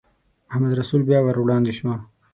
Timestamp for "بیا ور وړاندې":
1.09-1.71